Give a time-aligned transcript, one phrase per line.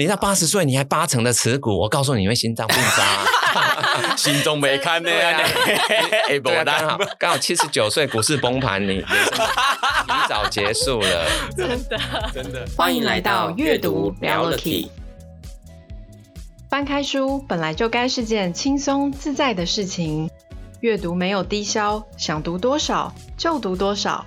[0.00, 5.46] 你到八十岁你还八成的持股，我告诉你，你会心脏病发， 心中没看的呀。
[6.64, 9.06] 刚好刚好七十九岁股市崩盘，你提
[10.26, 12.00] 早结束了，真的
[12.32, 12.66] 真的。
[12.78, 14.90] 欢迎来到阅读聊了 Key。
[16.70, 20.30] 翻开书本来就该是件轻松自在的事情，
[20.80, 24.24] 阅读没有低消，想读多少就读多少。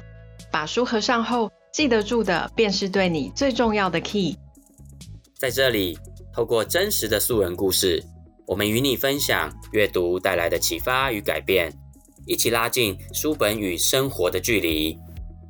[0.52, 4.38] 把书合上后，记得住的便是对你最重要的 key。
[5.44, 5.98] 在这里，
[6.34, 8.02] 透过真实的素人故事，
[8.48, 11.78] 我们与你分享阅读带来的启发与改变，
[12.26, 14.98] 一起拉近书本与生活的距离。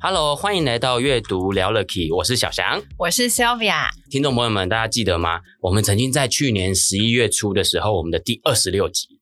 [0.00, 3.90] Hello，欢迎来到阅读聊了 Key，我是小翔，我是 Sylvia。
[4.10, 5.38] 听众朋友们，大家记得吗？
[5.60, 9.13] 我们曾经在去年十一月初的时候，我们的第二十六集。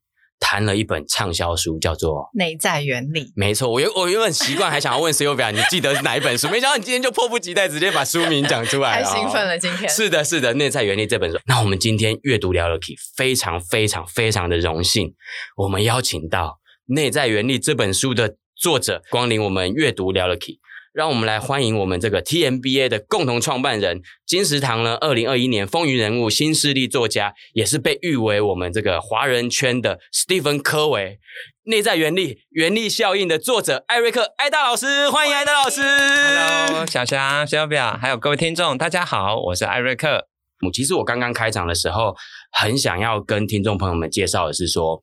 [0.43, 3.27] 谈了一本畅销书，叫做《内在原理》。
[3.37, 6.49] 没错，我原我原本习惯还想要问 Sylvia，你记得是哪一本书？
[6.49, 9.07] 没想到你今天就迫不及待，直接把书名讲出来了。
[9.07, 11.39] 太兴奋了，今天是的，是的，《内在原理》这本书。
[11.47, 15.15] 那我们今天阅读聊了 Key，非常非常非常的荣幸，
[15.57, 16.59] 我们邀请到
[16.95, 20.59] 《内在原理》这本书的作者光临我们阅读聊了 Key。
[20.93, 31.19] 让我们来欢迎我们这个 TMBA 的共同创办人金石堂呢，二零二一年风云人物、新势力作家，也是被誉为我们这个华人圈的史蒂芬·科维，
[31.65, 35.81] 内在原力、原力效应的作者艾瑞克·艾大老师，欢迎艾大老师。
[35.81, 40.29] Hello，小翔、小表，还有各位听众，大家好，我是艾瑞克。
[40.75, 42.15] 其实我刚刚开场的时候，
[42.53, 45.03] 很想要跟听众朋友们介绍的是说，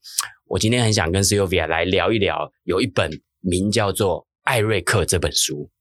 [0.50, 3.10] 我今天很想跟 Sylvia 来聊一聊，有一本
[3.42, 5.72] 名叫做《艾瑞克》这本书。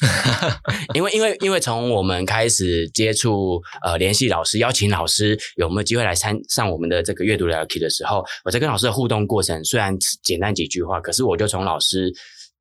[0.92, 12.12] 因为因为因为从我们开始接触呃联系老师邀请老师有没有机会来参上我们的这个阅读聊 Key 的时候，我在跟老师的互动过程虽然简单几句话，可是我就从老师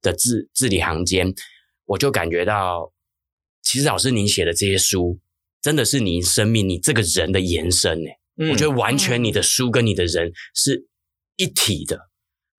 [0.01, 1.33] 的字字里行间，
[1.85, 2.93] 我就感觉到，
[3.63, 5.19] 其实老师您写的这些书
[5.61, 10.85] 真的是您生命你这个人的延伸诶、嗯、我觉得完全你的书跟你的人是
[11.37, 12.09] 一体的。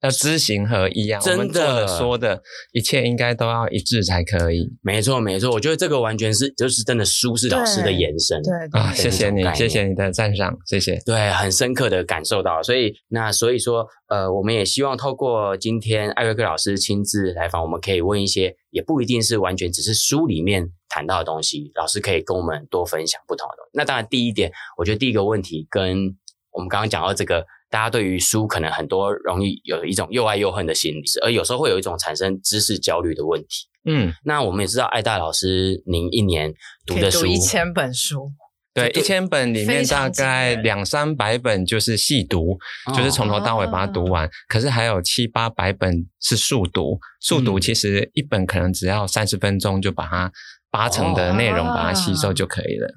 [0.05, 1.19] 要知行合一啊！
[1.19, 2.43] 真的说的
[2.73, 4.71] 一切应该都要一致才可以。
[4.83, 8.43] 没错，没错，我觉得这个完全是就是真的书是老师的延伸。
[8.43, 11.01] 对，对啊，谢谢你，谢谢你的赞赏，谢谢。
[11.07, 12.63] 对，很深刻的感受到。
[12.63, 23.71] 所以那所以说，呃，我们也希望透过今天艾瑞克老师亲自来访，我们可以问一些，也不一定是完全只是书里面谈到的东西，老师可以跟我们多分享不同的东西。
[23.73, 26.15] 那当然，第一点，我觉得第一个问题跟
[26.53, 27.47] 我们刚刚讲到这个。
[27.75, 33.67] 大家对于书可能很多容易有一种又爱又恨的心理，而有时候会有一种产生知识焦虑的问题。
[33.85, 36.55] 嗯，那我们也知道艾大老师，您一年
[36.87, 38.31] 读的书读一千本书，
[38.73, 42.57] 对，一千本里面大概两三百本就是细读，
[42.97, 44.25] 就是从头到尾把它读完。
[44.25, 50.31] 哦、可是还有七八百本是速读，速读其实一本可能只要三十分钟就把它
[50.71, 52.89] 八成的内容把它吸收就可以了。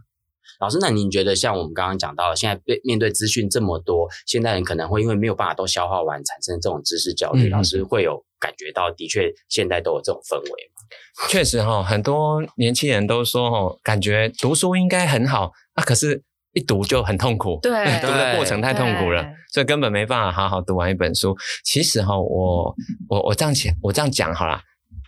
[0.60, 7.48] 老师，那您觉得像我们刚刚讲到，现在面面对资讯这么多，现代人可能会因为没有办法都消化完，产生这种知识焦虑。
[7.48, 11.30] 嗯、老师会有感觉到，的确现在都有这种氛围吗？
[11.30, 16.24] 确实哈，很多年轻人都说哦，感觉读书应该很好啊，可是
[16.54, 21.38] 一读就很痛苦，对，读的过程太痛苦了，所以根本没办法好好读完一本书。
[21.64, 22.74] 其实哈，我
[23.10, 24.60] 我我这样讲，我这样讲好了，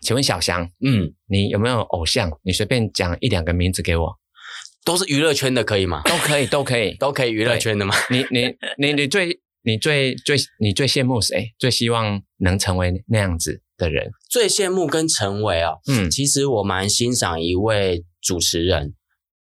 [0.01, 2.31] 请问小翔，嗯，你有没有偶像？
[2.43, 4.19] 你随便讲一两个名字给我。
[4.85, 6.01] 都是娱乐圈的，可以吗？
[6.05, 7.93] 都可以，都可以，都可以娱乐圈的吗？
[8.09, 11.53] 你你你你最你最最你最羡慕谁？
[11.59, 14.11] 最希望能成为那样子的人？
[14.29, 18.93] 最羡慕跟成为啊、哦，嗯，其实我蛮欣赏一位主持人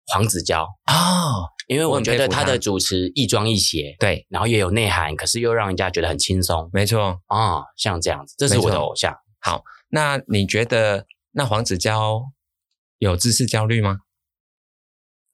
[0.07, 9.15] 黄子佼哦，因为我觉得他的主持亦庄亦谐，对，然后也有内涵，可是又让人家觉得很轻松，没错啊、哦，像这样子，这是我的偶像。
[9.39, 12.23] 好，那你觉得那黄子佼
[12.97, 13.99] 有知识焦虑吗？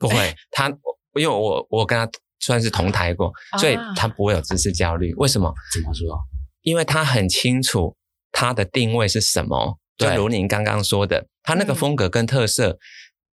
[0.08, 0.70] 不会， 他
[1.16, 5.14] 因为我我跟他算是同台过，所以他不会有知识焦虑。
[5.16, 5.54] 为什么？
[5.74, 6.18] 怎么说？
[6.62, 7.96] 因为他很清楚
[8.32, 9.78] 他的定位是什么。
[9.98, 12.78] 就如您刚刚说的，他那个风格跟特色，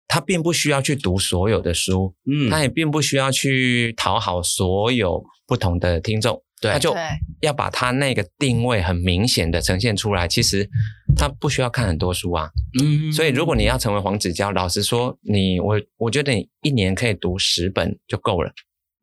[0.10, 6.44] 他并不需要去读所有的书，嗯，他也并不需要去讨好所有不同的听众。
[6.60, 6.94] 对，他就
[7.40, 10.28] 要把他那个定位很明显的呈现出来。
[10.28, 10.70] 其实
[11.16, 12.50] 他不需要看很多书啊。
[12.82, 18.52] 嗯，所以如果你要成为黄子佼，老实说，你我我觉得你一年可以读十本就够了。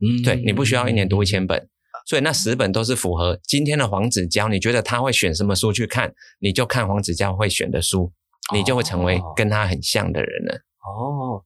[0.01, 1.69] 嗯，对，你不需要一年读一千本。
[2.07, 4.49] 所以那十本都是符合今天的黄子佼。
[4.49, 8.13] 你觉得他会选什么书去看，你就看黄子佼会选的书，
[8.55, 10.55] 你就会成为跟他很像的人了。
[10.85, 11.43] 哦。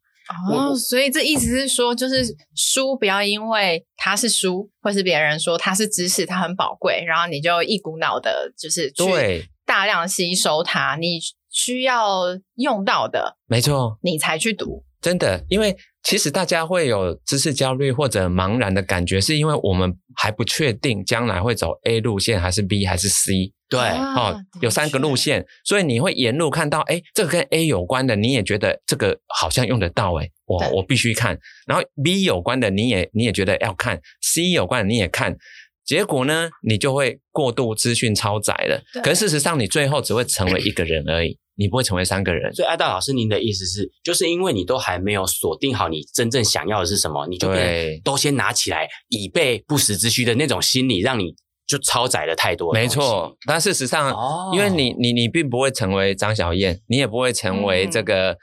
[0.49, 2.25] 哦，所以这意思是说，就是
[2.55, 9.03] 书不要因为它是书，或是别人说它是知识，它很宝贵，然后你就一股脑的，就是去
[9.71, 10.97] 大量吸收它。
[10.97, 12.25] 你需要
[12.57, 14.85] 用到的，没错，你才去读。
[15.01, 23.53] 真的，因为其实大家会有知识焦虑或者茫然的感觉，是因为我们还不确定将来会走 A 路线还是 B 还是 C。
[23.69, 31.39] 对，哦，有三个路线，所以你会沿路看到，哎，这个跟 A 有关的，你也觉得这个好像用得到，哎，我我必须看。
[31.69, 35.37] 然后 B 有关的，你也你也觉得要看，C 有关的你也看，
[35.91, 38.81] 结果呢，你就会过度资讯超载了。
[39.03, 41.37] 可是事实上，你最后只会成为一个人而已。
[41.59, 47.53] 你不会成为三个人，所以艾大老师，您的意思是，就是因为你都还没有锁定好你真正想要的是什么，你就
[48.05, 51.35] 都先拿起来以备不时之需的那种心理，让你
[51.67, 52.73] 就超载了太多。
[52.73, 58.37] 没错，但事实上，哦、因为你你你并不会成为张小燕，你也不会成为这个、嗯、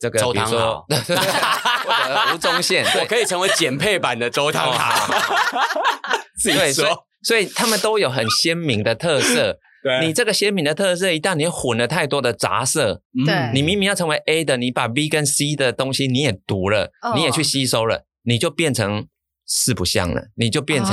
[0.00, 0.86] 这个，周汤豪，
[2.34, 5.14] 吴宗宪，我可以成为减配版的周汤豪。
[6.40, 9.58] 自己说，所以，所以他们都有很鲜明的特色。
[9.82, 10.06] 对。
[10.06, 19.06] 你这个鲜明的特色，一旦你混了太多的杂色，对，你明明要成为 A 的，你把 B 跟 C 的东西你也读了，你也去吸收了，你就变成
[19.44, 20.92] 四不像了，你就变成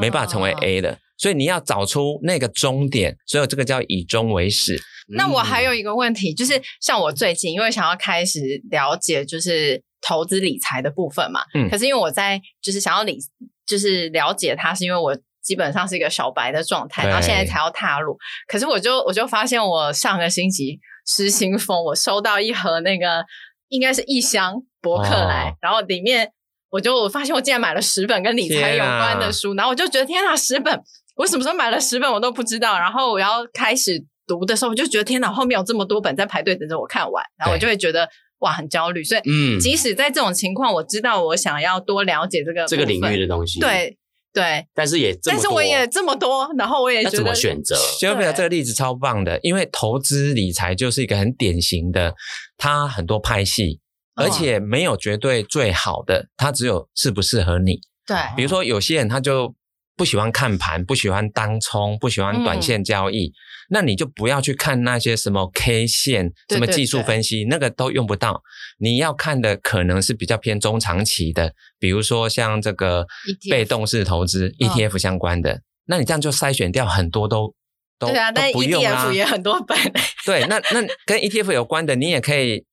[0.00, 0.98] 没办法成为 A 了。
[1.16, 4.76] 所以你要找出那个终点，所以这个叫以终为始。
[5.08, 13.18] 那我还有一个问题，就是像我最近因为想要开始了解就是投资理财的部分嘛，嗯，可是因为我在就是想要理
[13.66, 15.16] 就是了解它，是因为我。
[15.46, 18.18] 基本上是一个小白的状态，然后现在才要踏入。
[18.48, 23.24] 可是我就我就发现，我上个星期失心疯，我收到一盒那个
[23.68, 26.32] 应该是一箱博客来，哦、然后里面
[26.68, 30.82] 我就我发现我竟然买了十本跟理财有关的书，啊、然后我就觉得天哪，十本！
[31.14, 32.76] 我什么时候买了十本我都不知道。
[32.76, 38.08] 然后我要开始读的时候，我就觉得天哪，后面有这么多本在排队等着我看完，然后我就会觉得
[38.40, 39.02] 哇很焦虑。
[39.04, 43.96] 所以，嗯，即使在这种情况，我知道我想要多了解这个这个领域的东西，对。
[44.32, 47.74] 对，但是也，但是我也这么多，然后我也觉得怎么选择？
[47.98, 52.14] 谢尔比亚这个例子超棒的，因为投资理财就是一个很典型的，
[52.58, 53.80] 它很多派系，
[54.14, 57.80] 而且没有绝对最好的，它只有适不适合你。
[58.06, 59.54] 对，比如说有些人他就。
[59.96, 63.32] 不喜欢看盘，不喜欢当冲，不喜欢短线交易，嗯、
[63.70, 68.42] 那你就不要去看那些什么 K 线、什么技术分析，对对对，那个都用不到。
[68.78, 73.06] 你要看的可能是比较偏中长期的，比如说像这个
[73.50, 77.54] 被动式投资 ETF、相关的，哦、那你这样就筛选掉很多都
[77.98, 79.06] 都对啊，都不用啊。
[79.06, 79.78] ETF 也很多本。
[80.26, 82.66] 对，那那跟 ETF 有关的，你也可以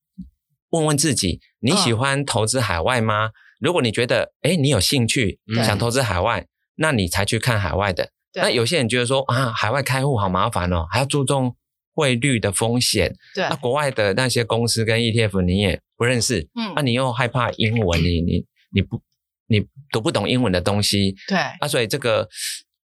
[0.70, 3.28] 问问自己，你喜欢投资海外吗？
[3.28, 3.30] 哦、
[3.60, 6.44] 如果你觉得，哎，你有兴趣想投资海外。
[6.76, 8.10] 那你才去看海外的。
[8.32, 11.54] 对那有些人觉得说啊，海外开户好麻烦哦，还要注重
[11.94, 13.14] 汇率的风险。
[13.32, 19.00] 对，那国外的那些公司跟 ETF 你也不认识，嗯，那、啊、你又害怕英文，你你你不
[19.46, 22.28] 你读不懂英文的东西，对，啊，所以这个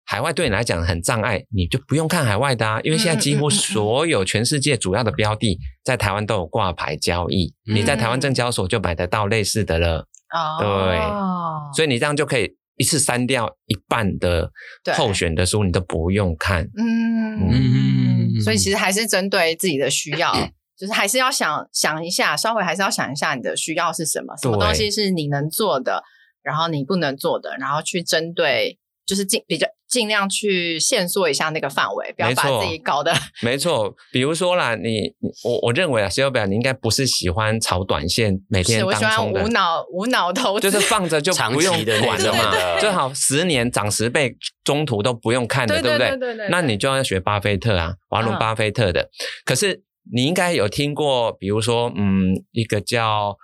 [0.06, 10.06] 海外对你来讲很障碍，你就不用看海外的啊，因为现在几乎所有全世界主要的标的在台湾都有挂牌交易，嗯、你在台湾证交所就买得到类似的了。
[10.32, 12.59] 哦，对，所以你这样就可以。
[12.80, 14.50] 一次删掉一半的
[14.96, 16.64] 候选的书，你都不用看。
[16.78, 20.32] 嗯嗯，所以其实还是针对自己的需要，
[20.78, 26.02] 就是还是要想想一下，稍微还是要想一下你的需要是什么，什么东西是你能做的，
[26.42, 28.79] 然后你不能做的，然后去针对。
[29.10, 33.12] 就是尽比较尽量去限缩一下那个范围，不要把自己搞得
[33.42, 33.92] 没错。
[34.12, 35.12] 比如说啦，你
[35.42, 42.78] 我我认为啊，谢尔表你应该不是喜欢炒短线，每天当冲的，无脑无脑投资，就是放着就 不用管了嘛。
[42.78, 46.48] 最好十年涨十倍，中途都不用看的，对不对？
[46.48, 49.02] 那你就要学巴菲特啊，华伦巴菲特的。
[49.02, 49.10] 嗯、
[49.44, 49.82] 可是
[50.14, 53.36] 你应该有听过，比如说，嗯，一个叫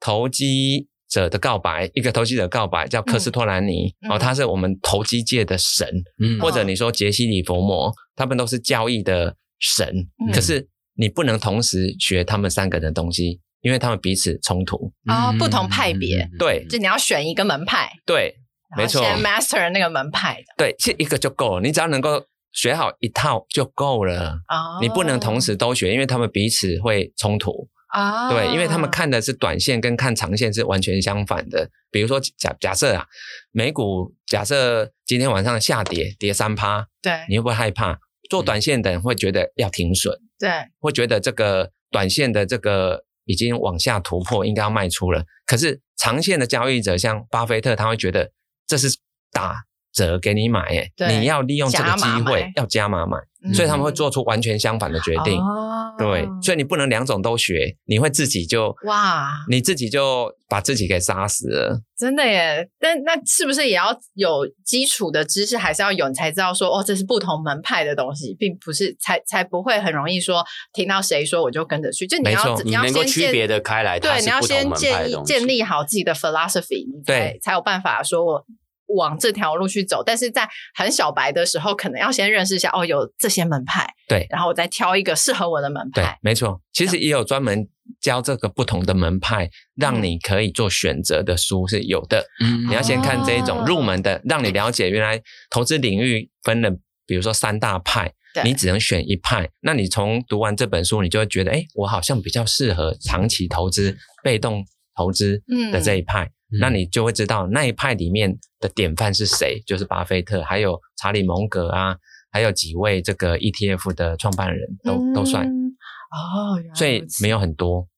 [0.00, 0.88] 投机。
[1.12, 5.86] 者的告白，一个投机者告白叫科斯托兰尼，嗯、哦，他是我们投机界的神，
[6.18, 9.86] 嗯、或者你说杰西·里佛摩，他们都是交易的神。
[10.26, 10.66] 嗯、可是
[10.96, 16.26] 你不能同时学他们三个的东西，因为他们彼此冲突啊，哦，不同派别。
[16.38, 17.92] 对，就你要选一个门派。
[18.06, 18.34] 对，
[18.78, 19.02] 没错。
[19.04, 20.54] 先 master 那个门派的。
[20.56, 24.30] 对，其实一个就够了，你只要能够学好一套就够了。
[24.48, 27.68] 哦，你不能同时都学，因为他们彼此会冲突。
[27.92, 31.70] 啊，对，因为他们看的是短线，跟看长线是完全相反的。
[31.90, 33.06] 比如说假假设啊，
[33.50, 37.98] 美股假设今天晚上下跌，跌三趴，对，你会不会害怕？
[38.30, 45.24] 做短线的人会觉得要停损，对，会觉得这个短线的这个已经往下突破，应该要卖出了。
[45.44, 48.32] 可是长线的交易者，像巴菲特，他会觉得
[48.66, 48.88] 这是
[49.30, 53.18] 打折给你买，哎，你要利用这个机会要加码买，
[53.52, 55.38] 所以他们会做出完全相反的决定。
[55.40, 61.80] 哦、对，所以你不能两种都学，你会自己就哇，你自己就把自己给杀死了。
[61.98, 62.68] 真的耶！
[62.80, 72.06] 但那是不是也要有基础的知识，还是要有你才知道说哦，这是不同门派的东西，并不是才才不会很容易说听到谁说我就跟着去。
[72.06, 78.44] 就你要你要先区别的开来，对，你要先建立建立好自己的 philosophy，你才对才有办法说我。
[78.88, 86.02] 往这条路去走，但是在很小白的时候，可能要先认识一下哦，有这些门派，对，然后我再挑一个适合我的门派。
[86.02, 87.66] 对，没错，其实也有专门
[88.00, 92.24] 教这个不同的门派，让你可以做选择的书是有的。
[92.40, 95.20] 嗯，你要先看这一种入门的，让你了解原来
[95.50, 96.70] 投资领域分了，
[97.06, 99.48] 比如说三大派，对你只能选一派。
[99.60, 104.64] 那你从读完这本书，你就会觉得，哎，我好像比较适合长期投资、被动
[104.96, 106.24] 投资的这一派。
[106.24, 108.30] 嗯那你就会知道那一派里面
[108.60, 111.96] 的典范是谁，就是巴菲特，还有查理蒙格啊，
[112.30, 117.88] 还有几位这个 ETF 的创办人都、嗯、都算哦，所以没有很多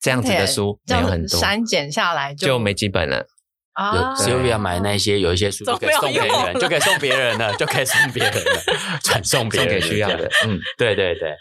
[0.00, 3.26] 这样子的书，没有很多删减下来就，就没几本了
[3.72, 3.96] 啊。
[3.96, 8.62] 有 Sylvia 买那些有一些书就可以送别人，就可以送别人了，就可以送别人了，
[9.02, 10.30] 转送别人给需要的。
[10.46, 11.34] 嗯，对对对。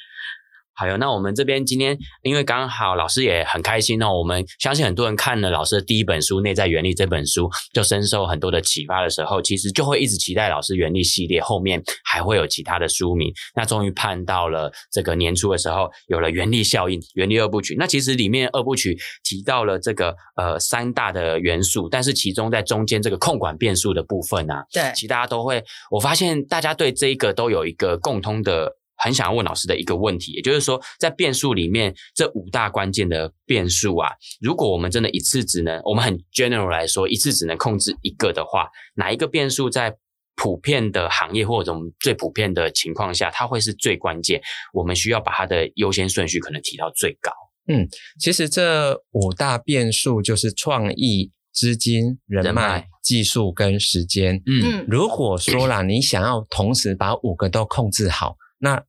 [0.80, 13.30] 好哟，那我们这边今天因为刚好老师也很开心哦，我们相信很多人看了老师的第一本书《内在原力》这本书，就深受很多的启发的时候，其实就会一直期待老师原力系列后面还会有其他的书名。
[13.56, 17.76] 那终于盼到了这个年初的时候，有了原力效应、原力二部曲。
[17.78, 28.79] 那其实里面二部曲提到了这个呃三大的元素，但是其中在中间这个控管变数的部分啊，对，其实大家都会，我发现大家对这一个都有一个共通的。
[29.00, 39.96] 很想要问老师的一个问题，也就是说，在变数里面这五大关键的变数啊，如果我们真的一次只能，我们很 general 来说，一次只能控制一个的话，哪一个变数在
[40.36, 44.42] 普遍的行业或者我们最普遍的情况下，它会是最关键？
[44.74, 47.32] 我们需要把它的优先顺序可能提到最高。
[47.68, 47.88] 嗯，
[48.20, 54.42] 其实这五大变数就是创意、资金、人脉、人脉技术跟时间。
[54.46, 58.82] 嗯，如果说啦，你想要同时把五个都控制好，那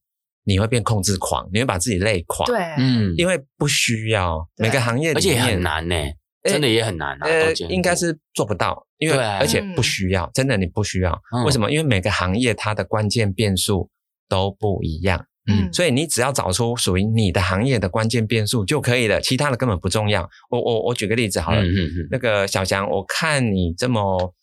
[0.44, 2.46] 你会变控制狂，你会把自己累垮。
[2.46, 5.94] 对，嗯，因为不需要每个行业而且很难呢，
[6.42, 7.26] 真的也很难啊。
[7.26, 11.20] 呃，应该是做不到，因为而且不需要，真的你不需要。
[11.44, 11.70] 为什么？
[11.70, 13.90] 因为每个行业它的关键变数
[14.28, 15.26] 都不一样。
[15.50, 20.28] 嗯，所以你只要找出属于你的行业的关键变数就可以了，其他的根本不重要。
[20.50, 21.74] 我我我举个例子好了，嗯
[22.10, 24.34] 那个小翔，我看你这么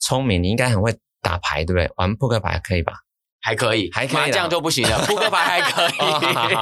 [0.00, 1.90] 聪明，你应该很会打牌，对不对？
[1.96, 2.92] 玩扑克牌可以吧？
[3.42, 4.98] 还可以，还可以，麻将就不行了。
[5.04, 5.98] 扑克牌还可以。
[6.00, 6.54] 好，好，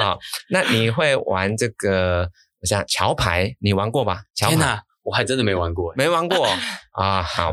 [0.00, 0.18] 好，
[0.50, 2.28] 那你会玩这个？
[2.62, 4.20] 我想桥牌，你玩过吧？
[4.36, 6.46] 桥牌，天哪，我还真的没玩过，没玩过
[6.94, 7.20] 啊。
[7.20, 7.52] 好，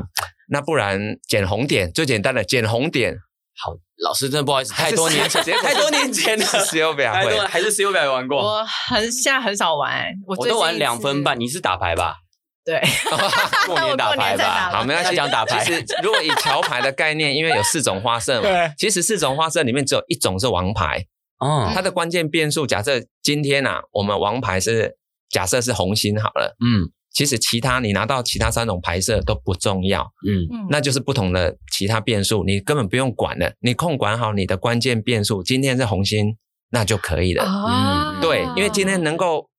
[0.49, 3.15] 那不然捡红点，最简单的捡红点。
[3.57, 3.73] 好，
[4.05, 6.45] 老师真的不好意思，太多年前，太多年前了。
[6.45, 8.37] Sylvia 会，还是 Sylvia 玩过？
[8.37, 11.39] 我很现在很少玩，我都玩两分半。
[11.39, 12.17] 你是打牌吧？
[12.65, 12.79] 对，
[13.65, 14.69] 过年打牌吧。
[14.71, 15.63] 好，没关系，讲打牌。
[15.63, 21.05] 其实，如果以桥牌的概念，因为有四种花色嘛，对，其实四种花色里面只有一种是王牌。
[21.39, 24.97] 哦，它的关键变数，假设今天啊，我们王牌是
[25.29, 36.35] 假设是红心好了，嗯，其实其他你拿到其他三种牌色都不重要，嗯，那就是不同的其他变数，你根本不用管了，你控管好你的关键变数，今天是红心，
[36.71, 37.45] 那就可以了。
[37.45, 39.49] 嗯，对，因为今天能够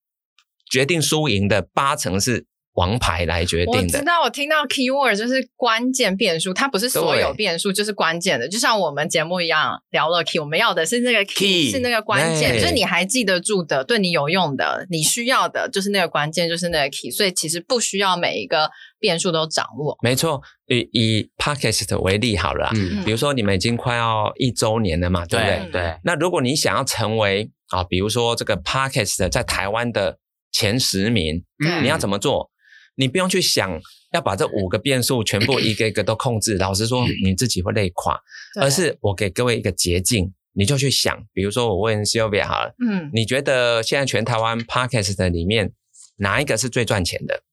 [0.69, 2.45] 决定输赢的八成是。
[2.73, 3.79] 王牌来决定的。
[3.79, 8.47] 我知道，我听到 keyword 就是关键变数，它不是所有变数，就是关键的。
[8.47, 17.11] 就像我们节目一样，聊了 key，我们要的是那个 key，是那个关键，就是你还记得住的，对你有用的，你需要的，就是那个关键，就是那个 key。
[17.11, 19.97] 所以其实不需要每一个变数都掌握。
[20.01, 25.71] 没错，以以 podcast 为例好了，嗯，比如说你们已经快要一周年了嘛，对不对？
[25.71, 25.95] 对。
[26.03, 30.17] 那如果你想要成为啊，比如说这个 podcast 在台湾的
[30.51, 31.43] 前十名，
[31.81, 32.50] 你要怎么做？
[32.95, 33.79] 你不用去想
[34.11, 38.19] 要把这五个变数全部一个一个都控制，老实说你自己会累垮。
[38.59, 45.73] 而是我给各位一个捷径，你就去想，比如说我问 Sylvia 好了，嗯，你觉得现在全台湾 Podcast 里面
[46.17, 47.43] 哪一个是最赚钱的？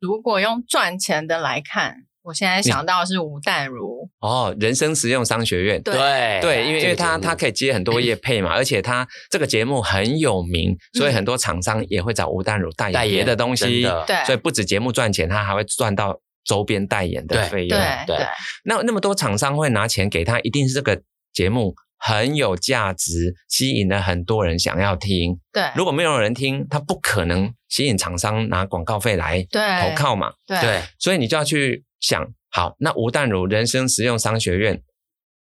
[0.00, 2.05] 如果用赚钱的来看。
[2.26, 4.10] 我现在想到是吴淡如。
[4.18, 5.94] 哦，人生实用商学院，对
[6.40, 18.16] 对，因为因为他他可以接很多业配嘛，而且他这个节目很有名，所以很多厂商也会找吴淡如代言别的东西，对，所以不止节目赚钱，他还会赚到周边代言的费用，对，
[18.64, 21.00] 那那么多厂商会拿钱给他，一定是这个
[21.32, 31.84] 节目很有价值，吸引了很多人想要听，对，如果没有人听，他不可能吸引厂商拿广告费来投靠嘛，对，所以你就要去。
[32.00, 34.82] 想好，那吴淡如人生实用商学院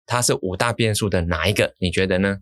[0.05, 1.75] 它是五大变数的哪一个？
[1.79, 2.39] 你觉得呢？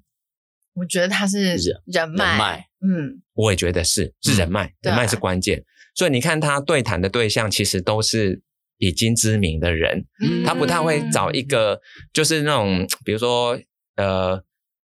[0.73, 5.63] 我觉得它是人人脉，嗯，我也觉得是是人脉，人脉是关键。
[5.93, 8.41] 所以你看他对谈的对象其实都是
[8.77, 10.05] 已经知名的人，
[10.45, 11.81] 他不太会找一个
[12.13, 13.59] 就是那种比如说
[13.97, 14.41] 呃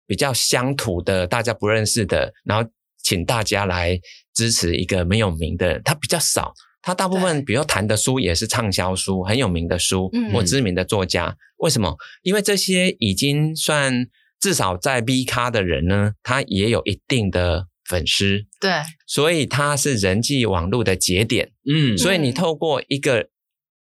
[0.08, 2.68] 比较乡土的大家不认识的，然后
[3.04, 4.00] 请大家来
[4.34, 6.52] 支持一个没有名的人，他比较少。
[6.86, 11.36] 他大部分比如谈的书也是畅销书，很有名的书或知名的作家。
[11.58, 11.98] 为什么？
[12.22, 14.08] 因为这些已经算。
[14.38, 18.70] 至少在 B 咖的人呢，他也有一定的粉丝，对，
[19.08, 23.30] 所以他是人际网络的节点，嗯，所以你透过一个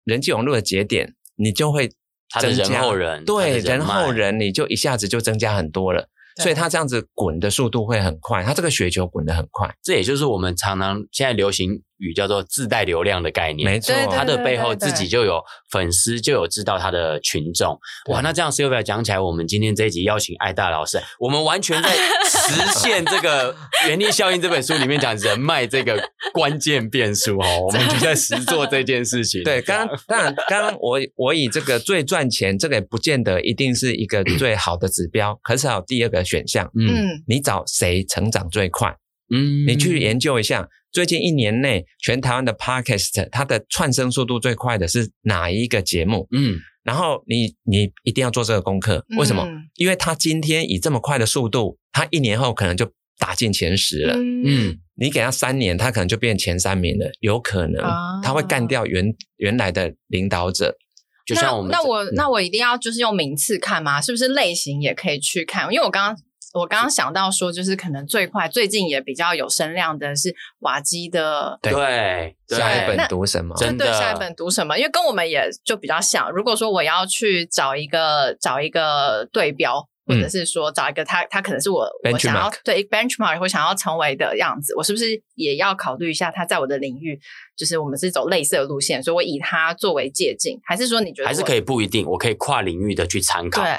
[0.04, 1.92] 人际网络的节点，你就会
[2.38, 6.10] 增加人后人，对，人后人，你就一下子就增加很多了。
[6.36, 13.70] 所以它这样子滚的速度会很快，它这个雪球滚得很快，这也就是我们常常现在流行语叫做自带流量的概念。
[13.70, 17.78] 没错，它的背后自己就有粉丝，就有知道他的群众。
[18.10, 23.54] 哇，那这样 Sylvia 讲起来，我们今天这一集邀请艾大老师，我们完全在实现这个
[23.88, 29.42] 《原力效应》这本书里面讲人脉这个关键变数哦，我们就在实做这件事情。
[29.44, 38.96] 对，刚刚当然，刚刚我我以这个最赚钱，这个也不见得一定是一个 最好的指标，可是还有第二个选项，嗯，你找谁成长最快？
[39.34, 46.28] 嗯，你去研究一下，最近一年内全台湾的 Podcast 它的窜升速度最快的是哪一个节目？
[46.32, 49.44] 嗯，然后你你一定要做这个功课，为什么？
[49.44, 54.14] 嗯，因为他今天以这么快的速度，他一年后可能就打进前十了。
[54.16, 57.82] 嗯，你给他三年，他可能就变前三名了，有可能
[58.22, 60.76] 他会干掉原原来的领导者。
[61.24, 64.00] 就像我们那，那我那我一定要就是用名次看吗？
[64.00, 65.72] 是不是类型也可以去看？
[65.72, 66.22] 因为我刚刚
[66.52, 73.54] 我刚刚想到说，就是可能最快最近也比较有声量的是瓦基的，对，对下一本读什么？
[73.56, 74.78] 真的，下一本读什么？
[74.78, 76.30] 因为跟我们也就比较像。
[76.30, 79.88] 如果说我要去找一个找一个对标。
[80.04, 85.06] 或者是说找一个他，他可能是我我想要对 benchmark 或想要成为的样子，我是不是
[85.36, 87.18] 也要考虑一下他在我的领域，
[87.56, 93.62] 就是我们是走类似的路线，所以我以他作为借镜，还是说你觉得还是可以不一定，我可以跨领域的去参考。
[93.62, 93.70] 对。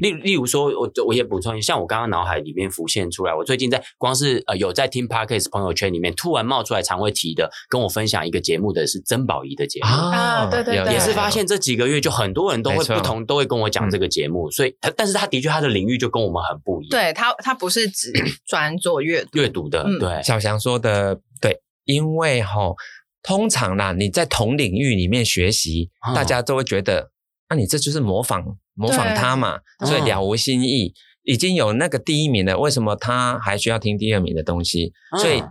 [0.00, 18.12] 例例如说，我我也补充一下，像我刚刚脑海里面浮现出来，我最近在光是呃有在听 Parkes 朋友圈里面突然冒出来常会提的，跟我分享一个节目的是曾宝仪的节目啊，对对对，也是发现这几个月就很多人都会不同都会跟我讲这个节目，所以他但是他的确他的领域就跟我们很不一样，对他他不是只
[18.46, 20.22] 专做阅读阅读的，对。
[20.22, 22.74] 小翔说的对，因为哈
[23.22, 27.10] 通常啦你在同领域里面学习，大家都会觉得
[27.48, 28.58] 那你这就是模仿。
[28.74, 30.92] 模仿他嘛，所以了无新意。
[31.22, 34.92] 已经有那个第一名了，为什么他还需要听第二名的东西？
[35.18, 35.42] 所以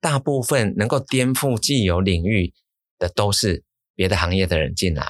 [0.00, 2.54] 大部分能够颠覆既有领域
[2.98, 3.62] 的，都是
[3.94, 5.04] 别的行业的人进来，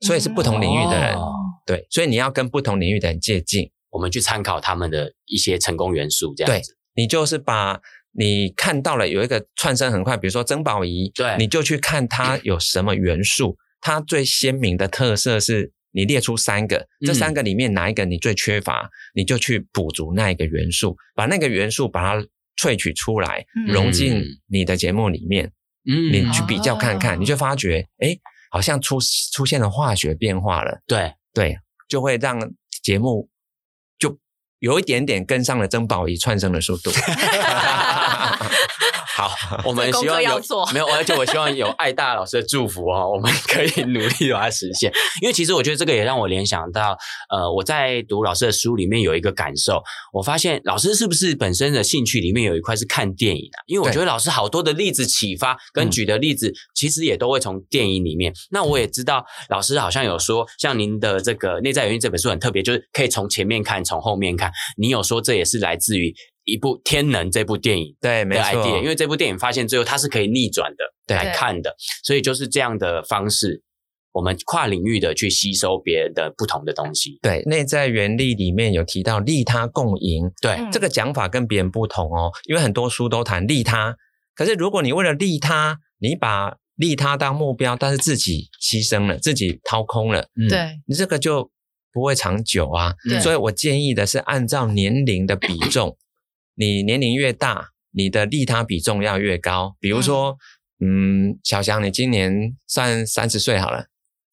[0.00, 1.16] 所以是不同领域的人。
[1.64, 6.72] 对，所以你要跟不同领域的人接近，我们去参考他们的一些成功元素，这样子。
[6.72, 7.80] 对，你就是把
[8.12, 15.72] 你看到了有一个窜升很快，比如说曾宝仪，对，你就去看它 有什么元素，他最鲜明的特色是。
[15.90, 22.26] 你列出三个，这三个里面哪一个你最缺乏，嗯、你就去补足那一个元素，把那个元素把它
[22.58, 25.50] 萃取出来，嗯、融进你的节目里面。
[25.90, 28.16] 嗯，你去比较看看，嗯、你就发觉，哎，
[28.50, 28.98] 好像出
[29.32, 30.78] 出现了化学变化了。
[30.86, 32.38] 对对，就会让
[32.82, 33.30] 节目
[33.98, 34.18] 就
[34.58, 36.90] 有一点点跟上了曾宝仪窜升的速度。
[39.18, 39.34] 好，
[39.66, 40.40] 我们希望有
[40.72, 44.92] 没有，而且我希望有爱大老师的祝福哦，我们可以努力把它实现。
[45.20, 46.96] 因为其实我觉得这个也让我联想到，
[47.28, 53.58] 呃，我在读老师的书里面有一个感受，我发现老师是不是本身的兴趣里面有一块是看电影啊？
[53.66, 58.30] 因为我觉得老师好多的例子启发跟举的例子，其实也都会从电影里面。
[58.30, 64.52] 嗯、那我也知道老师好像有说，像您的这个内在原因这本书很特别，就是可以从前面看，从后面看。
[64.76, 66.14] 你有说这也是来自于。
[66.48, 73.62] 一部《天能》这部电影，对，没错，因为这部电影发现最后它是可以逆转的对来看的，所以就是这样的方式，
[74.12, 77.18] 我们跨领域的去吸收别人的不同的东西。
[77.20, 83.94] 对，内在原理里面有提到利他共赢，对，这个讲法跟别人不同哦，因为很多书都谈利他，
[84.34, 91.50] 可是如果你为了利他，你把利他当目标，但是自己牺牲了，自己掏空了，对、嗯，你这个就
[91.92, 92.94] 不会长久啊。
[93.06, 95.96] 对所以我建议的是按照年龄的比重。
[96.58, 99.76] 你年龄越大，你的利他比重要越高。
[99.78, 100.36] 比如说，
[100.80, 103.84] 嗯，嗯，小翔，你今年算三十岁好了。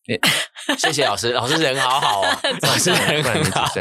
[0.77, 2.27] 谢谢老师，老师人好好哦，
[2.61, 3.71] 老师人很好。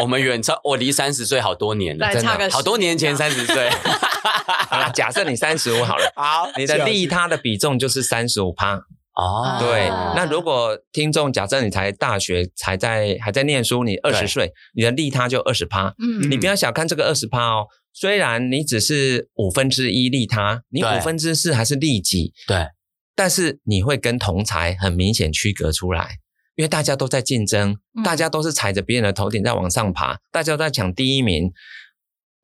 [0.00, 3.68] 我们远超，我离三十岁好多年了，真的，好多年前三十岁。
[4.68, 8.80] 好了，假设你三十五好了，好，你的利他的比重就是三十五趴。
[9.14, 9.88] 哦，对。
[10.14, 15.94] 那如果听众假设你才大学，才在还在念书，你二十岁，你的利他就二十趴。
[15.98, 17.66] 嗯，你不要小看这个二十趴哦。
[17.98, 22.34] 虽然你只是五分之一利他，你五分之四还是利己。
[22.46, 22.66] 对。
[23.14, 26.18] 但是你会跟同财很明显区隔出来，
[26.56, 31.50] 因为大家都在竞争，大家都是踩着别人的头顶在往上爬，大家都在抢第一名。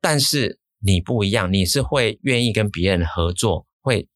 [0.01, 4.07] 但是你不一样，你是会愿意跟别人合作，会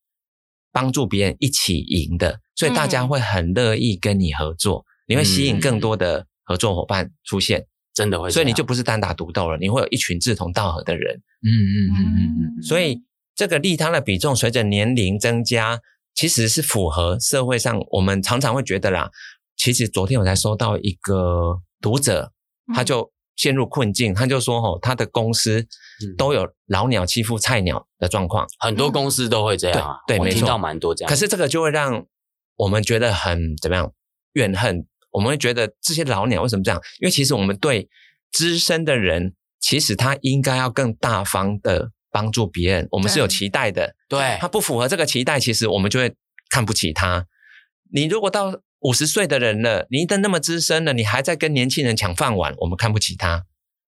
[0.72, 8.30] 帮助别人一起赢的，所以大家会很乐意跟你合作，你会吸引更多的合作伙伴出现，真的会。
[8.30, 11.16] 所以你就不是单打独斗了，你会有一群志同道合的人。
[11.42, 12.20] 嗯嗯嗯嗯
[12.60, 12.62] 嗯。
[12.62, 13.02] 所以
[13.36, 15.82] 这个利他的比重随着年龄增加。
[16.20, 19.12] 其实是符合社会上，我们常常会觉得啦。
[19.56, 22.32] 其实昨天我才收到一个读者，
[22.74, 25.68] 他就陷入困境，他就说：“吼，他的公司
[26.18, 31.08] 都有老鸟欺负菜鸟的状况，很多公司都会这样啊。”对，没错，听到蛮多这样。
[31.08, 32.04] 可是这个就会让
[32.56, 33.94] 我们觉得很怎么样
[34.34, 34.88] 怨恨？
[35.18, 36.80] 我们会觉得这些老鸟为什么这样？
[37.00, 37.90] 因为其实我们对
[38.32, 41.92] 资深的人，其实他应该要更大方的。
[42.10, 43.94] 帮助别人，我们是有期待的。
[44.10, 46.16] 对，他不符合这个期待，其实我们就会
[46.50, 47.28] 看不起他。
[47.94, 53.46] 你如果到五十岁的人了，你都那么资深了，你还在跟年轻人抢饭碗，我们看不起他。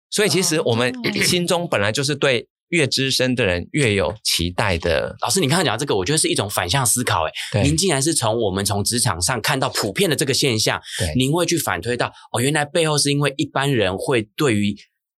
[0.10, 5.16] 所以其实我们心中本来就是对越资深的人越有期待的。
[5.22, 7.24] 老师，你刚才讲的这个，我觉得是一种反向思考。
[7.24, 10.82] 诶，您竟然是从我们从职场上看到普遍的这个现象，
[11.16, 14.76] 您会去反推到哦，原来背后是因为一般人会对于。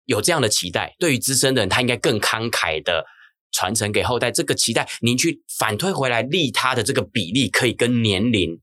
[0.09, 3.05] 有这样的期待，对于资深的人，他应该更慷慨的
[3.53, 4.31] 传承给后代。
[4.31, 8.59] 这个期待，您去反推回来，利他的这个比例可以跟年龄。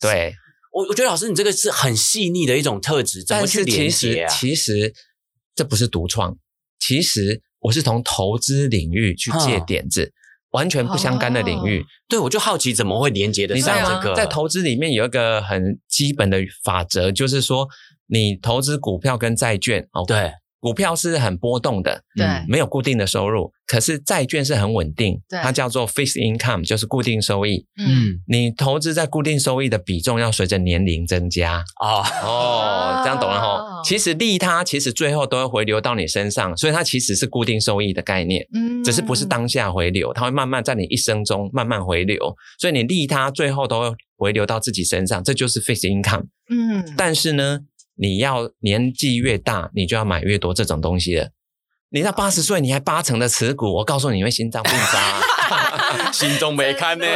[0.00, 0.32] 对，
[0.72, 4.28] 我我觉得老师，你这个是很细腻的一种特质，怎么去连接啊？
[4.30, 4.94] 其实，其实
[5.54, 6.38] 这不是独创，
[6.80, 10.12] 其实我是从投资领域去借点子，嗯、
[10.52, 11.84] 完全不相干的领域。
[12.08, 14.14] 对，我就好奇怎么会连接的上这个？
[14.14, 17.68] 在投资里面有一个很基本的法则，就是说，
[18.06, 20.32] 你投资股票跟债券，哦，对。
[20.60, 23.52] 股票是很波动的，对，没有固定的收入。
[23.66, 27.66] 可是债券是很稳定，对，它叫做 fixed income，就是固定收益。
[27.78, 31.62] 嗯，你投资在固定收益的比重要随着年龄增加。
[31.80, 33.82] 哦哦，这样懂了哈。
[33.84, 38.42] 其实利他其实最后都会回流到你身上，所以它其实是固定收益的概念。
[38.54, 42.34] 嗯，只是不是当下回流，它会慢慢在你一生中慢慢回流。
[42.58, 46.24] 所以你利他最后都会回流到自己身上，这就是 fixed income。
[46.48, 47.60] 嗯，但是呢，
[47.98, 51.30] 你要年纪越大，你就要买越多这种东西了。
[51.90, 57.06] 你到八十岁，你还八成的持股，我告诉你，你会心脏病发， 心中没看呢。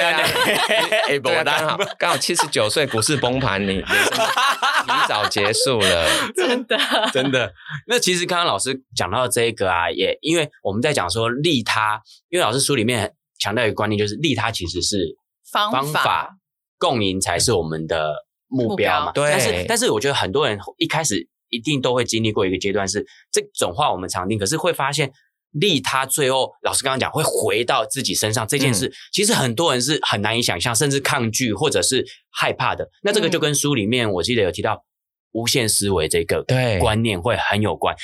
[1.08, 6.78] 哎，刚好刚好七十九岁，股市崩盘，你提早结束了，真的
[7.12, 7.52] 真的。
[7.86, 15.16] 那其实刚刚老师讲到这个啊，也因为我们在讲说利他，因为老师书里面强调一个观念，就是利他其实是
[15.52, 16.30] 方法，方法
[16.78, 18.24] 共赢才是我们的。
[18.52, 19.30] 目标嘛，对。
[19.30, 25.10] 但是，但是我觉得很多人一开始一定都会经历过一个阶段，是这种话我们常听，可是会发现
[25.52, 32.88] 利他最后，老师刚刚讲会回到自己身上这件事，嗯、其实很多人是很难以想象，甚至抗拒或者是害怕的。
[33.02, 34.84] 那这个就跟书里面我记得有提到
[35.32, 36.44] 无限思维这个
[36.80, 37.94] 观念会很有关。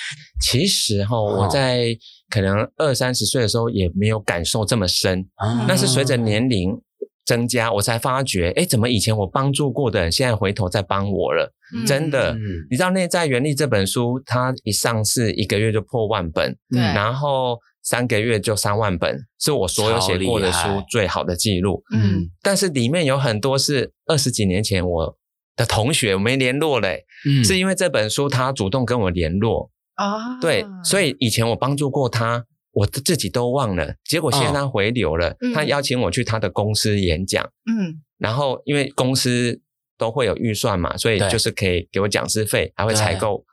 [0.42, 1.96] 其实哈，我在
[2.30, 6.80] 可能二三十岁的时候也没有感受这么深，嗯、那是随着年龄。
[7.28, 11.52] 增加，我才发觉，哎，怎么以前我帮助过的人，现在回头再帮我了？
[11.74, 21.82] 嗯、真的，嗯、你知道《内在原力》这本书，它一上市一个月就破万本，对，然后三个月就三万本，是我所有写过的书最好的记录。
[21.94, 25.16] 嗯，但是里面有很多是二十几年前我
[25.54, 29.70] 的同学我没联络嘞，嗯，是因为这本书他主动跟我联络。
[29.96, 32.46] 啊，对，所以以前我帮助过他。
[32.78, 39.60] 我自己都忘了，结果现在他回流了，他邀请我去他的公司演讲，嗯，然后因为公司
[39.96, 43.44] 都会有预算嘛，所以就是可以给我讲师费，还会采购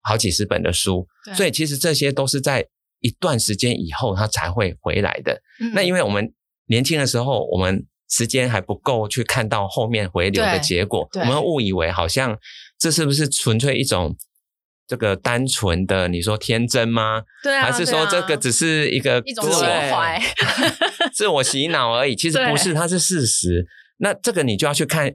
[0.00, 2.66] 好几十本的书，所以其实这些都是在
[3.00, 5.42] 一段时间以后他才会回来的。
[5.60, 6.32] 嗯、那因为我们
[6.68, 12.38] 年轻的时候，我们时间还不够去看到后面回流的结果，我们误以为好像
[12.78, 14.16] 这是不是纯粹一种。
[14.90, 17.22] 这个单纯的，你说天真吗？
[17.44, 20.20] 对啊，还是说这个只是一个一种情怀，
[21.14, 22.16] 自我洗脑而已？
[22.16, 23.64] 其实不是，它是事实。
[23.98, 25.14] 那这个你就要去看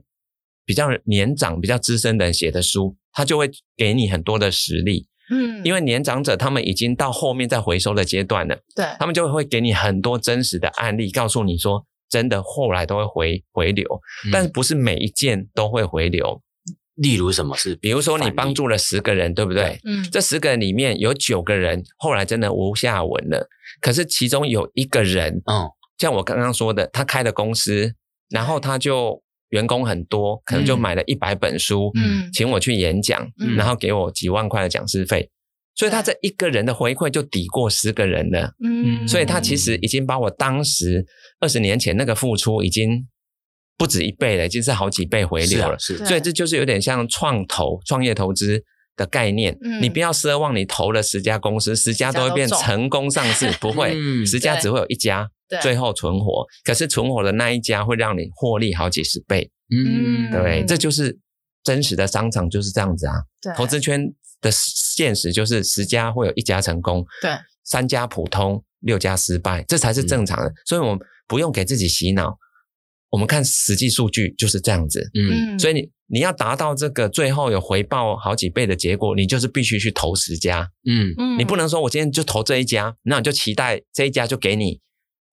[0.64, 5.08] 比较年长、比较资深的人写的书，他就会给你很多的实例。
[5.30, 13.84] 嗯，因为年长者他们已经到后面在回收的阶段了，对，他们就会给你很多真实的案例，告诉你说真的后来都会回回流，
[14.32, 16.40] 但是不是每一件都会回流。
[16.96, 17.74] 例如什么事？
[17.76, 19.78] 比如说你帮助了十个人，对不对？
[19.84, 23.48] 嗯，这十个人里面有九个人后来真的无下文了。
[23.80, 27.94] 可是其中有一个人，嗯，像我刚刚说的，他开了公司，
[28.30, 35.30] 然后他就员工很多，可能就买了一百本书，嗯，请我去演讲，嗯，然后给我几万块的讲师费，
[35.74, 41.04] 所以他这一个人的回馈就抵过十个人了，嗯，所以他其实已经把我当时
[41.40, 43.06] 二十年前那个付出已经
[43.76, 48.64] 不止一倍了，已经是好几倍回流了，是，所以这就是有点像创投、创业投资。
[48.96, 55.28] 的概念，嗯、你不要奢望你投了十家公司，十家都会变成功上市， 不会，嗯、十家只会有一家
[55.60, 56.46] 最后存活。
[56.64, 61.18] 可是存活的那一家会让你获利好几十倍，嗯，对，这就是
[61.62, 63.16] 真实的商场就是这样子啊。
[63.42, 64.00] 对，投资圈
[64.40, 67.30] 的现实就是十家会有一家成功，对，
[67.64, 70.48] 三家普通，六家失败，这才是正常的。
[70.48, 72.34] 嗯、所以我们不用给自己洗脑，
[73.10, 75.90] 我们看实际数据就是这样子，嗯，所以你。
[76.08, 84.78] 你要达到这个最后有回报好几倍的结果，你就是必须去投十家，嗯嗯，你不能说我今天就投这一家，那你就期待这一家就给你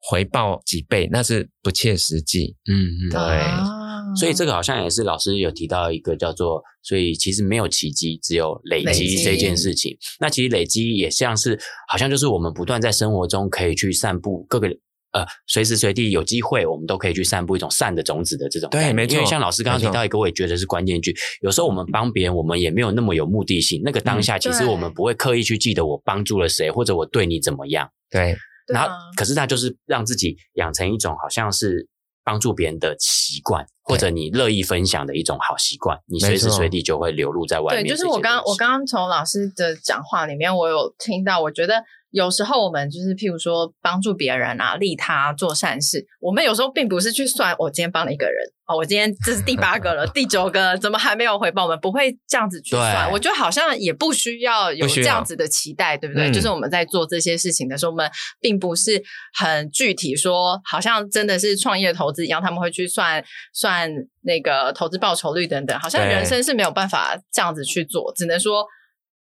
[0.02, 3.20] 回报几倍，那是不切实际，嗯嗯，对。
[3.20, 9.96] 啊、所以这个好像也是老师有提到一个叫做，所以其实没有奇迹，只有累积这件事情。
[10.20, 14.68] 那其实累积也像是，好像就是我们不断在生活中可以去散布各个。
[15.14, 18.68] 呃，随时随地有机会，我们都可以去散布一种善的种子的这种。
[18.72, 19.14] 对，没错。
[19.14, 21.16] 因为像老师刚刚提到一个，我也觉得是关键句。
[21.42, 23.80] 有时候我们帮别人，我们也没有那么有目的性。
[23.86, 27.88] 那个当下，其实我们不会刻意去记得我帮助了谁，或者我对你怎么样。
[28.10, 28.36] 对。
[28.74, 31.88] 然后，可是他就是让自己养成一种好像是
[32.24, 35.96] 帮助别人的习惯，或者你乐意分享的一种好习惯。
[36.08, 37.84] 你随时随地就会流露在外面。
[37.84, 41.84] 对，就是我刚我刚刚从老师的讲话里面，我有听到，我觉得。
[42.14, 46.06] 有时候我们就是譬如说帮助别人啊，利他做善事。
[46.22, 48.36] 我们有时候并不是去算我今天帮了一个人
[48.68, 51.64] 哦，我今天这是第八个了， 第九个怎么还没有回报？
[51.64, 53.12] 我们不会这样子去算。
[53.12, 56.30] 我觉得好像也不需要有这样子的期待，对不对？
[56.30, 58.08] 嗯、就是我们在做这些事情的时候，我们
[58.40, 59.02] 并不是
[59.34, 65.78] 很具体说，好像真的是创业投资一样，他们会去算算那个投资报酬率等等。
[65.80, 68.64] 好像人生是没有办法这样子去做，只能说。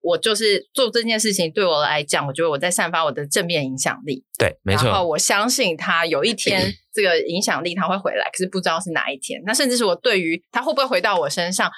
[0.07, 4.25] 我就是做这件事情，对我来讲，我觉得我在散发我的正面影响力。
[4.39, 4.85] 对，没错。
[4.85, 9.43] 然后我相信他有一天这个影响力他会回来，可是不知道是哪一天。
[9.45, 11.69] 那甚至是我对于他会不会回到我身上，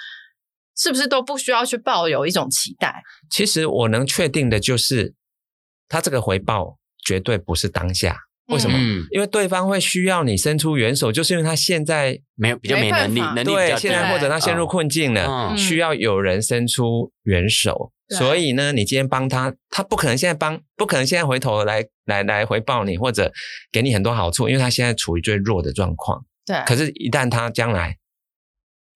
[0.76, 3.02] 是不是都不需要去抱有一种期待？
[3.30, 5.14] 其实我能确定的就是，
[5.88, 8.27] 他这个回报绝对不是当下。
[8.48, 8.78] 为什么？
[8.78, 17.92] 嗯、因为对方会需要你伸出援手，就是因为他现在没有比较没能力，能力对，现在或者他陷入困境了，哦、需要有人伸出援手。
[18.08, 23.30] 嗯、所以呢，你今天帮他，他不可能现在帮，不可能现在回头来来来回报你，或者
[23.70, 26.24] 给你很多好处，因为他现在处于最弱的状况。
[26.46, 26.56] 对。
[26.64, 27.98] 可是，一旦他将来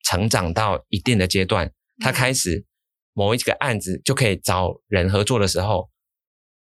[0.03, 1.71] 成长到一定的阶段，
[2.03, 2.65] 他开始
[3.13, 5.92] 某一个案子就可以找人合作的时候。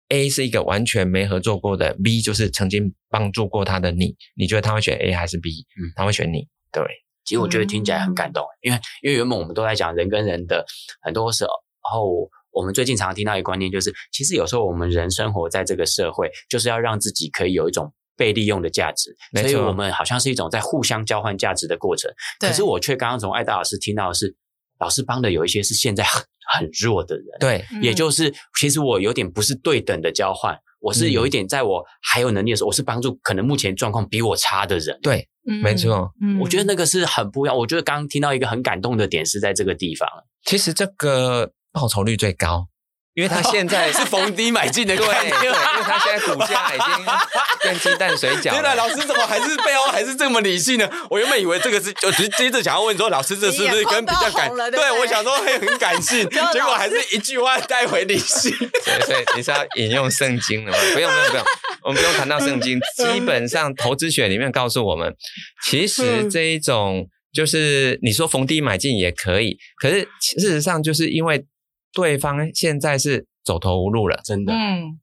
[0.08, 5.50] A 是一个完全没合作过的，B 就是曾经帮助过他的你，你觉得他会选 A 还是 B？
[5.50, 6.46] 嗯，他会选你。
[6.70, 6.82] 对，
[7.24, 10.64] 其实我觉得听起来很感动，因为因为原本我们都在讲人跟人的
[11.00, 11.46] 很多时
[11.80, 19.50] 候，我们最近常常听到一个观念，就是其实有时候我们人生活在这个社会，就是要让自己可以有一种被利用的价值，没错。
[19.50, 22.10] 所以我们好像是一种在互相交换价值的过程。
[22.38, 22.50] 对。
[22.50, 24.36] 可是我却刚刚从艾达老师听到的是，
[24.84, 26.22] 老师帮的有一些是现在很。
[26.46, 35.26] 很弱的人，对，也就是其实我有点不是对等的交换，我是有一点在我还有能力的时候，我是帮助可能目前状况比我差的人，对，
[35.62, 37.56] 没错，我觉得那个是很不一样。
[37.56, 40.06] 我觉得刚刚听到一个很感动的点是在这个地方，
[40.44, 42.68] 其实这个报酬率最高。
[43.14, 47.06] 因为他现在 是逢低买进的，对，因为他现在股价已经
[47.62, 48.50] 跟鸡蛋水饺。
[48.50, 50.90] 天哪，老师怎么还是背后还是这么理性呢？
[51.08, 54.50] 我原本以为这个是，就接着想要问说，老师这是不是跟比较感？
[54.70, 58.52] 对，我想说会很感性， 结果还是一句话带回理性。
[58.84, 60.78] 对，所以你是要引用圣经了吗？
[60.92, 61.44] 不用，不用，不用，
[61.84, 62.80] 我们不用谈到圣经。
[62.96, 65.14] 基本上，投资学里面告诉我们，
[65.64, 71.44] 其实这一种就是你说逢低买进也可以，可是事实上就是因为。
[71.94, 74.52] 对方现在是走投无路了，真的。
[74.52, 75.00] 嗯，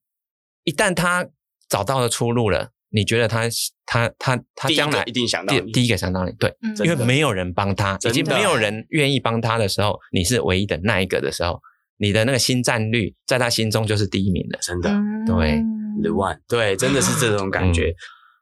[0.63, 1.27] 一旦他
[1.69, 3.43] 找到了出路了，你觉得他
[3.85, 11.61] 他他他将来一定想到你，第一个想到你，对，嗯、因为没有人帮他，已经没有人愿意帮他的时候，你是唯一的那一个的时候，
[11.97, 14.89] 你的那个新战率在他心中就是第一名了，真的。
[15.25, 15.61] 对
[16.01, 17.89] ，The One，对，真的是这种感觉。
[17.89, 17.95] 嗯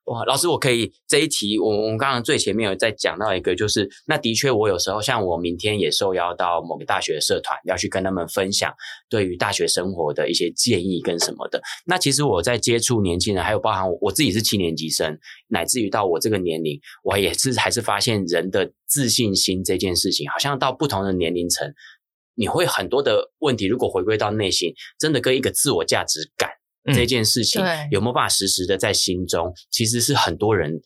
[0.10, 8.74] 哇，老师，我可以这一题，我我刚刚最前面有在讲到一个，就是那的确，我有时候像我明天也受邀到某个大学的社团，要去跟他们分享
[9.08, 11.62] 对于大学生活的一些建议跟什么的。
[11.86, 15.16] 那其实我在接触年轻人，还有包含我，我自己是七年级生，
[15.48, 21.72] 乃至于到我这个年龄，我也是还是发现人的自信心这件事情，好像到不同的年龄层，
[22.34, 26.50] 你会很多的问题，如果回归到内心，真的跟一个自我价值感。
[26.94, 29.54] 这件事情有没有办法实时的在心中？
[29.70, 30.82] 其实是很多人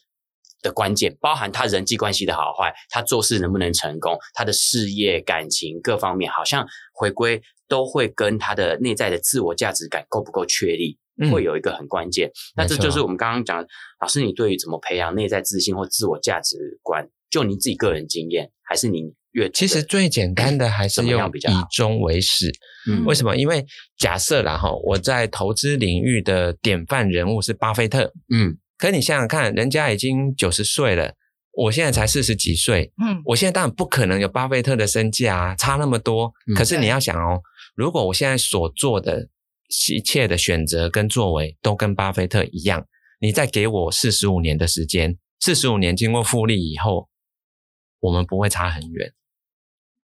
[0.61, 12.31] 的关键，包含他人际关系的好坏，他做事能不能成功，他的事业、感情各方面，好像回归都会跟他的内在的自我价值感够不够确立，嗯、会有一个很关键。
[12.55, 13.67] 那这就是我们刚刚讲的，
[13.99, 22.51] 老师，你对于怎么培养内在自信或自我价值观，就你自己个人经验，还是你越其实最简单的还是用以终为始。
[22.89, 23.35] 嗯，为什么？
[23.35, 23.65] 因为
[23.97, 28.57] 假设啦哈，我在投资领域的典范人物是巴菲特，嗯。
[28.75, 31.13] 可你想想看，人家已经九十岁了，
[31.53, 36.33] 我现在才四十几岁，嗯，我现在当然不可能有巴菲特的身价啊，差那么多。
[36.47, 37.39] 嗯、可是你要想哦，
[37.75, 39.29] 如果我现在所做的
[39.89, 42.85] 一切的选择跟作为都跟巴菲特一样，
[43.21, 47.07] 你再给我四十五年的时间，四十五年经过复利以后，
[48.01, 49.13] 我们不会差很远。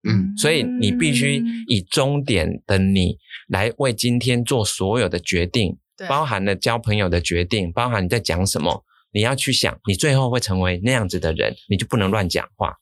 [0.08, 5.78] 嗯，所以你必须以终点的你来为今天做所有的决定。
[6.10, 12.74] 包含了交朋友的决定，包含你在讲什么，你要去想，你最后会成为那样子的人，你就不能乱讲话。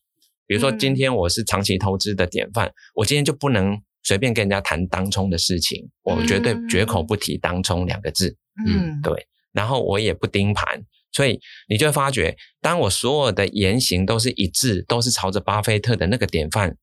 [0.47, 8.35] 比如说，今天我是长期投资的典范，嗯、我今天就不能随便跟人家谈当冲的事情，我绝对绝口不提当冲两个字。
[8.65, 9.27] 嗯，对。
[9.51, 10.65] 然后我也不盯盘，
[11.11, 16.77] 所以你就会发觉，当我所有的言行都是一致，都是朝着巴菲特的那个典范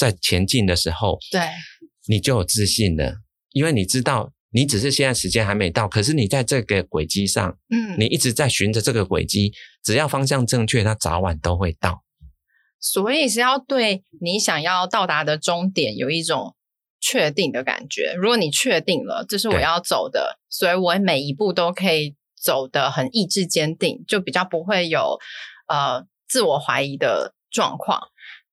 [0.00, 1.40] 在前进的时候，对，
[2.08, 3.16] 你就有自信了，
[3.52, 4.32] 因为你知道。
[4.52, 12.02] 你只是现在时间还没到，可是你在这个轨迹上，嗯，你一直在循着这个轨迹，只要方向正确，它早晚都会到。
[12.80, 16.56] 所以是要对你想要到达的终点有一种
[17.00, 18.12] 确定的感觉。
[18.14, 25.16] 如果你确定了，这是我要走的，所以我每一步都可以走得很意志坚定，就比较不会有
[25.68, 28.00] 呃自我怀疑的状况。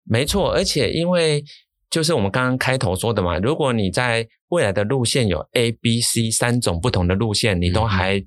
[0.09, 1.43] 没错，而且因为。
[1.89, 8.21] 就是我们刚刚开头说的嘛，如果你在未来的路线有 A、B、C 三种不同的路线，你都还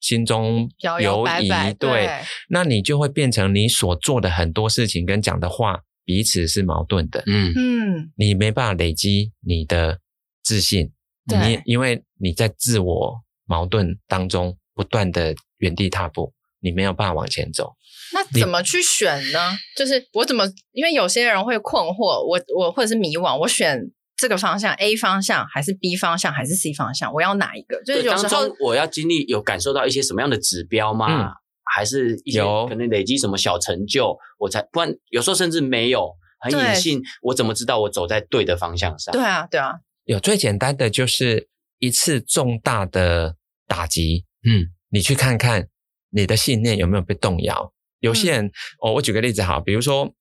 [0.00, 0.68] 心中
[1.00, 2.10] 犹疑，对，
[2.50, 7.24] 那你就会变成你所做的很多事情跟讲的话彼此是矛盾的。
[7.26, 9.98] 嗯嗯，你没办法累积你的
[10.44, 10.92] 自信，
[11.24, 17.74] 你因为你在自我矛盾当中不断的原地踏步，你没有办法往前走。
[18.12, 19.56] 那怎么去选呢？
[19.76, 23.80] 就是我怎么，因为有些人会困惑，我我或者是迷惘，我选
[24.16, 27.82] 这个方向 A 方向还是 B 方向还是 C 方向，我要哪一个？
[27.84, 31.06] 就是有时候我要经历有感受到一些什么样的指标吗？
[31.08, 31.28] 嗯、
[31.64, 39.12] 还是一些可能累积什么小成就，我才不然有时候甚至没有很隐性，我怎么知道我走在对的方向上？
[39.12, 45.68] 对啊，对啊，有最简单的就是一次重大的打击，嗯，你去看看
[46.10, 47.74] 你的信念有没有被动摇。
[48.00, 50.14] 有些人，哦，我举个例子哈，比如说，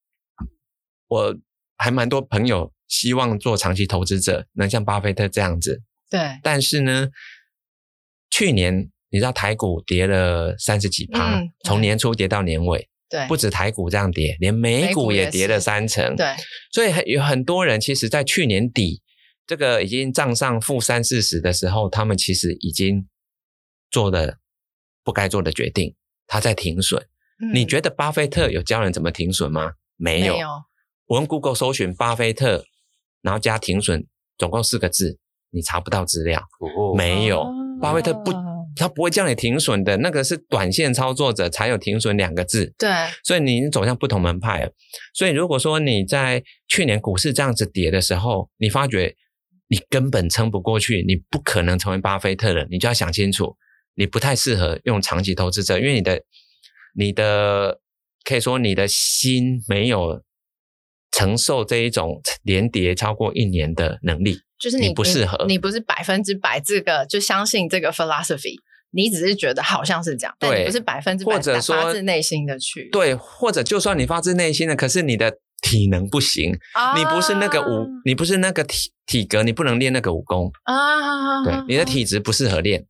[1.07, 1.35] 我
[1.77, 5.81] 还蛮多朋友希望做长期投资者，能像巴菲特这样子。
[6.09, 6.39] 对。
[6.41, 7.09] 但是呢，
[8.29, 12.89] 去年你知道台股跌了三十几趴，嗯、从年初跌到年尾。
[13.09, 13.27] 对。
[13.27, 16.15] 不止台股这样跌，连美股也跌了三成。
[16.15, 16.25] 对。
[16.71, 19.01] 所以有很多人，其实在去年底，
[19.45, 23.07] 这个已经账上负三四十的时候，他们其实已经
[23.91, 24.37] 做了
[25.03, 27.07] 不该做的决定，他在停损。
[27.53, 29.73] 你觉得巴菲特有教人怎么停损吗？
[29.97, 30.33] 没有。
[30.33, 30.47] 没有。
[31.07, 32.63] 我用 Google 搜寻巴菲特，
[33.21, 34.05] 然后加停损，
[34.37, 35.19] 总共四个字，
[35.51, 36.39] 你查不到资料。
[36.59, 37.45] 哦、没有，
[37.81, 38.31] 巴菲特不，
[38.75, 39.97] 他不会叫你停损的。
[39.97, 42.73] 那个是短线操作者才有停损两个字。
[42.77, 42.89] 对。
[43.23, 44.71] 所以你走向不同门派了。
[45.13, 49.15] 所以如果说你在去年股市这样子跌的时候，你发觉
[49.67, 53.55] 你根本撑不过去，你不可能成为巴菲特了，你就要想清楚，
[53.93, 56.21] 你不太适合用长期投资者，因为你的。
[56.95, 57.79] 你的
[58.23, 60.21] 可以说你的心没有
[61.11, 68.55] 承受这一种连跌超过一年的能力，就是你，你不适合，你，你不是百分之百这个就相信这个 philosophy，
[68.91, 82.85] 你只是觉得好像是这样，对但你不是百分之百或者说发自内心的去对，或者就算你发自内心的，可是你的体能不行，啊、你不是那个武，你不是那个体体格，你不能练那个武功啊，对，你的体质不适合练。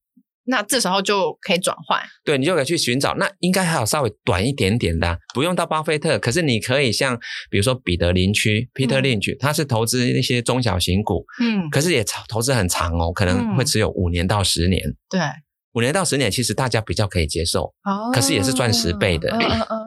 [0.48, 3.16] 那这时候就可以转换，对，你就可以去寻找。
[3.16, 6.20] 那应该还有稍微短一点点的，不用到巴菲特。
[6.20, 7.18] 可是你可以像
[7.50, 14.82] 比如说彼得林区 Peter Lynch，他是投资那些中小型股，嗯，可是也投资很长哦，可能会持有五年到十年。
[15.10, 15.20] 对，
[15.74, 19.36] 五年到十年其实大家比较可以接受，哦，可是也是赚十倍的。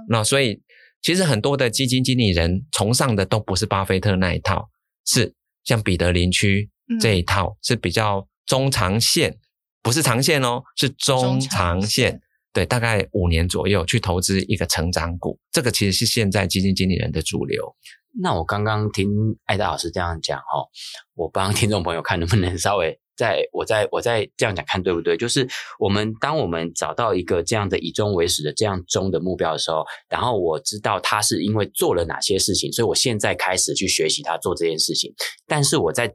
[0.08, 0.60] 那所以
[1.02, 4.68] 其实很多的基金经理人崇尚的都不是巴菲特那一套，
[5.06, 6.68] 是像彼得林区
[7.00, 9.36] 这一套是比较中长线。
[9.82, 12.20] 不是长线哦，是中长线，
[12.52, 17.74] 对，大概五年左右去投资一个成长股，这个其实是现在基金经理人的主流。
[18.20, 19.08] 那我刚刚听
[19.44, 20.66] 艾达老师这样讲哦，
[21.14, 25.16] 我帮听众朋友看能不能稍微 在我在我在这样讲看对不对？
[25.16, 25.46] 就是
[25.78, 35.12] 我们当我们找到一个这样的以终为始的这样终的目标的时候，然后我知道他是因为做了哪些事情，所以我现在开始去学习他做这件事情。
[35.46, 36.14] 但是我在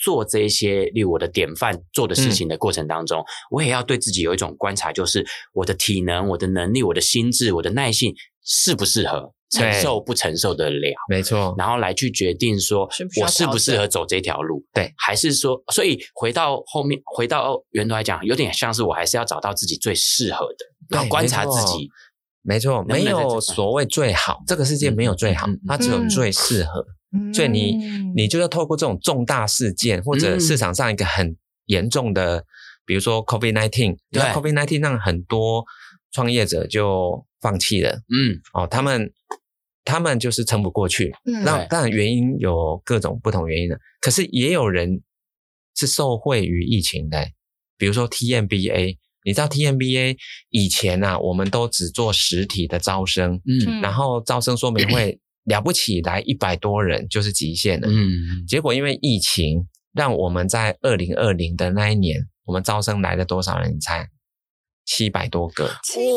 [0.00, 9.32] 做这些例如我的典范做的事情的过程当中，嗯、我也要对自己有一种观察，就是我的体能、我的能力、我的心智、我的耐性适不适合。
[9.52, 12.88] 承受不承受得了，没错，然后来去决定说，
[13.20, 21.90] 我适不适合走这条路，对，还是说，所以回到后面，回到源头来讲，有点像是我还是要找到自己最适合的，要观察自己，
[22.42, 26.84] 没错，没有所谓最好，这个世界没有最好，它只有最适合，
[27.32, 27.76] 所以你
[28.14, 31.36] 你就要透过这种重大事件或者市场上一个很
[31.66, 32.44] 严重的，
[32.84, 35.64] 比如说 COVID-19，对，COVID-19 让很多
[36.12, 39.12] 创业者就放弃了，嗯，哦，他们。
[39.82, 45.00] 他们就是撑不过去，那当然原因有各种不同原因的，可是也有人
[45.74, 47.26] 是受惠于疫情的，
[47.78, 50.16] 比如说 TMBA，你知道 TMBA
[50.50, 63.74] 以前啊，我们都只做实体的招生，嗯，然后招生说明会 了不起来一百多人就是极限了，嗯，结果因为疫情，让我们在二零二零的那一年，我们招生来了多少人？
[63.74, 64.08] 你猜？
[64.86, 65.66] 七百多个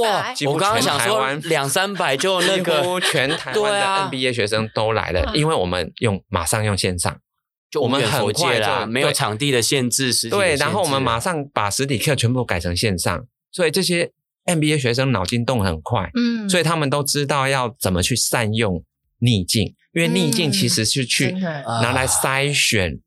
[0.01, 0.33] 哇！
[0.47, 7.15] 我刚刚想说两三百就那个，几乎全台湾的 NBA 学生都来了，因为我们用马上用线上，
[7.73, 14.11] 就我们很快啦，没有场地的限制，实对，然后我们马上把实体课全部改成线上，所以这些
[14.45, 18.83] MBA 学生脑筋动很快，嗯，所以他们都知道要怎么去善用
[19.17, 22.99] 逆境，因为逆境其实是去拿来筛选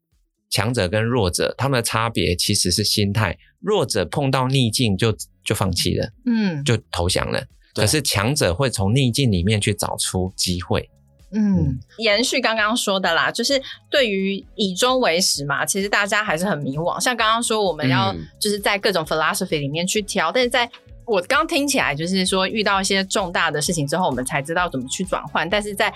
[0.50, 5.16] 强者跟弱者，他们的差别其实是心态，弱者碰到逆境就。
[5.46, 7.40] 就放弃了，嗯，就投降了。
[7.72, 10.90] 可是强者会从逆境里面去找出机会。
[11.32, 13.60] 嗯，嗯延续刚刚说的啦，就是
[13.90, 16.98] 对于以终为始嘛，其实大家还是很迷惘。
[17.00, 20.70] 像刚刚说，我们要就是在各种 philosophy 里面去挑，嗯、但是在
[21.04, 25.48] 我刚听起来，就是说遇到一些重大的事情之后，我们才知道怎么去转换。
[25.48, 25.92] 但是在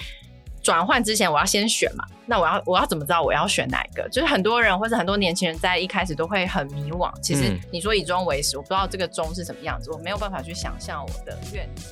[0.62, 2.05] 转换之前，我要先选嘛。
[2.26, 4.09] 那我要我要怎么知道我要选哪一个？
[4.09, 7.12] 就是很多人或者很多年轻人在一开始都会很迷惘。
[7.20, 11.87] 其实你说以终为始，我不知道这个终是什么样子，我没有办法去想象我的愿景。